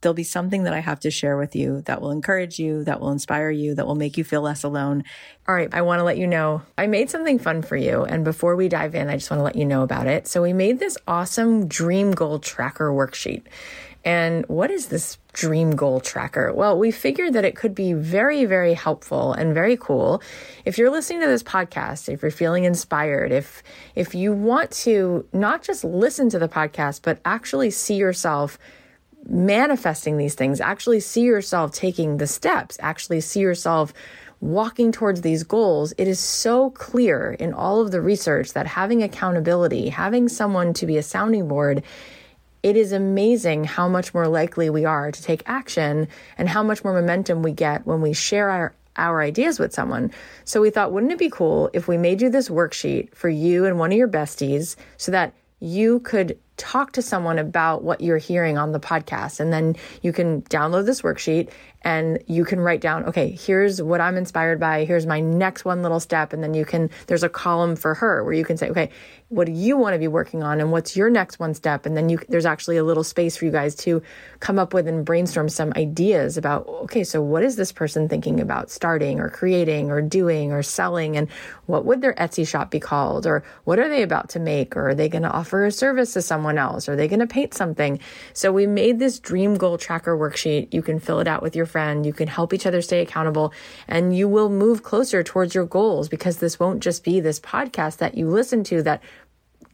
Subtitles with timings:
[0.00, 3.00] there'll be something that I have to share with you that will encourage you, that
[3.00, 5.04] will inspire you, that will make you feel less alone.
[5.46, 8.04] All right, I want to let you know I made something fun for you.
[8.04, 10.26] And before we dive in, I just want to let you know about it.
[10.26, 13.42] So, we made this awesome dream goal tracker worksheet.
[14.02, 16.52] And what is this dream goal tracker?
[16.54, 20.22] Well, we figured that it could be very, very helpful and very cool.
[20.64, 23.62] If you're listening to this podcast, if you're feeling inspired, if
[23.94, 28.58] if you want to not just listen to the podcast, but actually see yourself
[29.28, 33.92] manifesting these things, actually see yourself taking the steps, actually see yourself
[34.40, 39.02] walking towards these goals, it is so clear in all of the research that having
[39.02, 41.82] accountability, having someone to be a sounding board,
[42.62, 46.82] it is amazing how much more likely we are to take action and how much
[46.84, 50.10] more momentum we get when we share our, our ideas with someone.
[50.44, 53.66] So we thought, wouldn't it be cool if we made you this worksheet for you
[53.66, 58.18] and one of your besties so that you could talk to someone about what you're
[58.18, 59.40] hearing on the podcast.
[59.40, 61.50] And then you can download this worksheet
[61.82, 64.84] and you can write down, okay, here's what I'm inspired by.
[64.84, 66.32] Here's my next one little step.
[66.32, 68.90] And then you can, there's a column for her where you can say, okay,
[69.28, 70.60] what do you want to be working on?
[70.60, 71.86] And what's your next one step?
[71.86, 74.02] And then you, there's actually a little space for you guys to
[74.40, 78.40] come up with and brainstorm some ideas about, okay, so what is this person thinking
[78.40, 81.16] about starting or creating or doing or selling?
[81.16, 81.30] And
[81.66, 83.24] what would their Etsy shop be called?
[83.24, 84.76] Or what are they about to make?
[84.76, 86.88] Or are they going to offer a service to someone else?
[86.88, 88.00] Are they going to paint something?
[88.34, 90.74] So we made this dream goal tracker worksheet.
[90.74, 92.04] You can fill it out with your friend.
[92.04, 93.52] You can help each other stay accountable
[93.88, 97.98] and you will move closer towards your goals because this won't just be this podcast
[97.98, 99.02] that you listen to that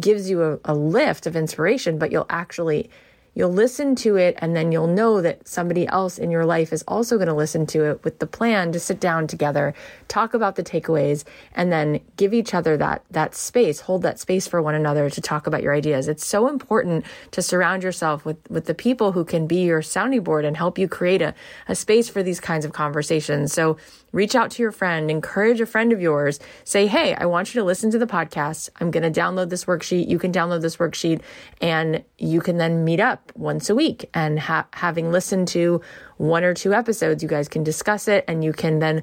[0.00, 2.90] gives you a, a lift of inspiration, but you'll actually
[3.34, 6.84] You'll listen to it and then you'll know that somebody else in your life is
[6.86, 9.74] also going to listen to it with the plan to sit down together,
[10.08, 14.46] talk about the takeaways and then give each other that that space, hold that space
[14.46, 16.08] for one another to talk about your ideas.
[16.08, 20.22] It's so important to surround yourself with with the people who can be your sounding
[20.22, 21.34] board and help you create a,
[21.68, 23.52] a space for these kinds of conversations.
[23.52, 23.78] So
[24.12, 27.60] reach out to your friend, encourage a friend of yours, say, Hey, I want you
[27.60, 28.68] to listen to the podcast.
[28.80, 30.08] I'm going to download this worksheet.
[30.08, 31.22] You can download this worksheet
[31.60, 34.08] and you can then meet up once a week.
[34.14, 35.80] And ha- having listened to
[36.18, 39.02] one or two episodes, you guys can discuss it and you can then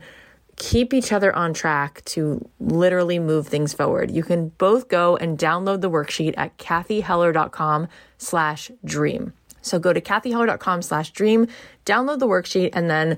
[0.59, 4.12] keep each other on track to literally move things forward.
[4.12, 7.88] You can both go and download the worksheet at cathyheller.com
[8.18, 9.34] slash dream.
[9.62, 11.47] So go to cathyheller.com slash dream,
[11.86, 13.18] download the worksheet, and then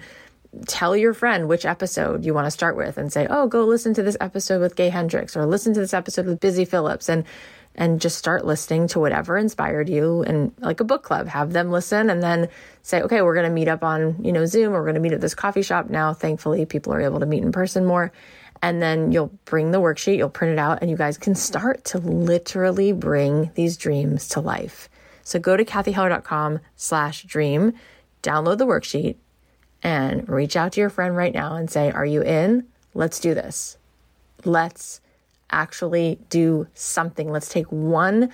[0.68, 3.94] tell your friend which episode you want to start with and say, oh, go listen
[3.94, 7.24] to this episode with Gay Hendricks or listen to this episode with Busy Phillips and
[7.74, 11.30] and just start listening to whatever inspired you and like a book club.
[11.30, 12.50] Have them listen and then
[12.84, 14.74] say okay we're going to meet up on you know zoom.
[14.74, 16.14] Or we're going to meet at this coffee shop now.
[16.14, 18.12] Thankfully people are able to meet in person more.
[18.62, 21.86] And then you'll bring the worksheet you'll print it out and you guys can start
[21.86, 24.90] to literally bring these dreams to life.
[25.24, 27.74] So go to cathyheller.com slash dream
[28.22, 29.16] download the worksheet
[29.84, 32.68] and reach out to your friend right now and say, Are you in?
[32.94, 33.78] Let's do this.
[34.46, 35.02] Let's
[35.52, 37.32] actually do something.
[37.32, 38.32] Let's take one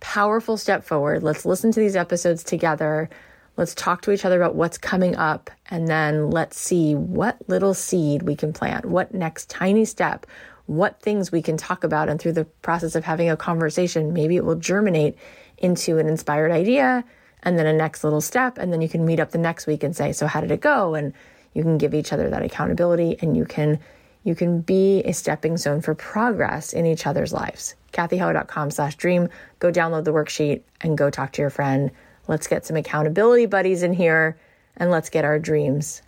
[0.00, 1.22] powerful step forward.
[1.22, 3.08] Let's listen to these episodes together.
[3.56, 5.50] Let's talk to each other about what's coming up.
[5.70, 10.26] And then let's see what little seed we can plant, what next tiny step,
[10.66, 12.08] what things we can talk about.
[12.08, 15.16] And through the process of having a conversation, maybe it will germinate
[15.58, 17.04] into an inspired idea
[17.42, 18.58] and then a next little step.
[18.58, 20.60] And then you can meet up the next week and say, so how did it
[20.60, 20.94] go?
[20.94, 21.12] And
[21.54, 23.78] you can give each other that accountability and you can
[24.24, 27.74] you can be a stepping stone for progress in each other's lives.
[27.92, 29.28] cathyheller.com slash dream.
[29.58, 31.90] Go download the worksheet and go talk to your friend.
[32.28, 34.38] Let's get some accountability buddies in here
[34.76, 36.02] and let's get our dreams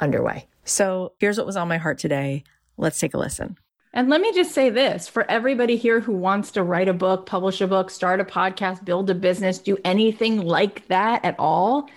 [0.00, 0.46] underway.
[0.64, 2.44] So here's what was on my heart today.
[2.78, 3.58] Let's take a listen.
[3.92, 7.26] And let me just say this for everybody here who wants to write a book,
[7.26, 11.88] publish a book, start a podcast, build a business, do anything like that at all,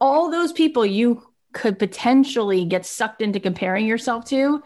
[0.00, 4.62] all those people you could potentially get sucked into comparing yourself to,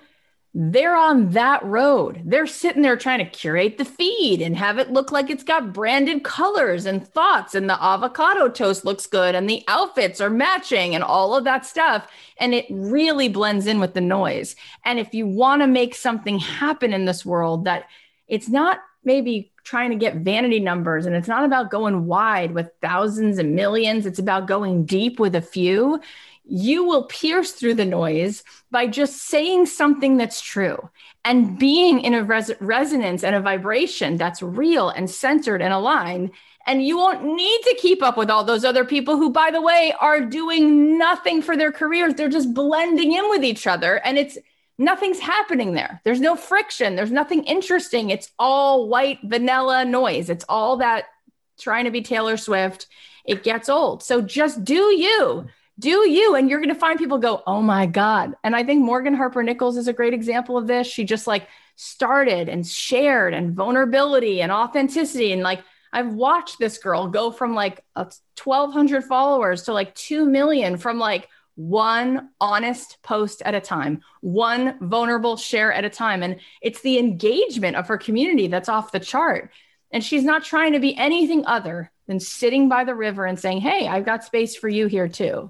[0.52, 2.22] they're on that road.
[2.24, 5.72] They're sitting there trying to curate the feed and have it look like it's got
[5.72, 10.94] branded colors and thoughts, and the avocado toast looks good, and the outfits are matching,
[10.94, 12.08] and all of that stuff.
[12.38, 14.56] And it really blends in with the noise.
[14.84, 17.84] And if you want to make something happen in this world, that
[18.26, 22.70] it's not maybe trying to get vanity numbers and it's not about going wide with
[22.82, 26.00] thousands and millions, it's about going deep with a few
[26.44, 30.90] you will pierce through the noise by just saying something that's true
[31.24, 36.30] and being in a res- resonance and a vibration that's real and centered and aligned.
[36.66, 39.60] And you won't need to keep up with all those other people who, by the
[39.60, 42.14] way, are doing nothing for their careers.
[42.14, 43.96] They're just blending in with each other.
[44.04, 44.38] And it's
[44.78, 46.00] nothing's happening there.
[46.04, 46.96] There's no friction.
[46.96, 48.10] There's nothing interesting.
[48.10, 50.30] It's all white vanilla noise.
[50.30, 51.04] It's all that
[51.58, 52.86] trying to be Taylor Swift.
[53.24, 54.02] It gets old.
[54.02, 55.46] So just do you
[55.78, 58.34] do you and you're going to find people go oh my god.
[58.44, 60.86] And i think morgan harper nichols is a great example of this.
[60.86, 65.32] She just like started and shared and vulnerability and authenticity.
[65.32, 65.62] And like
[65.92, 68.10] i've watched this girl go from like a
[68.42, 74.76] 1200 followers to like 2 million from like one honest post at a time one
[74.80, 76.22] vulnerable share at a time.
[76.22, 79.50] And it's the engagement of her community that's off the chart.
[79.92, 83.60] And she's not trying to be anything other than sitting by the river and saying
[83.60, 85.48] hey i've got space for you here too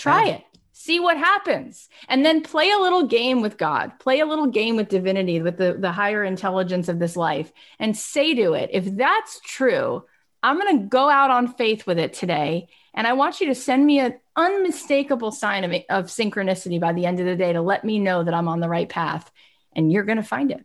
[0.00, 0.34] Try yeah.
[0.36, 0.44] it.
[0.72, 1.90] See what happens.
[2.08, 3.98] And then play a little game with God.
[4.00, 7.94] Play a little game with divinity, with the, the higher intelligence of this life, and
[7.94, 10.04] say to it, if that's true,
[10.42, 12.68] I'm going to go out on faith with it today.
[12.94, 17.04] And I want you to send me an unmistakable sign of, of synchronicity by the
[17.04, 19.30] end of the day to let me know that I'm on the right path.
[19.76, 20.64] And you're going to find it.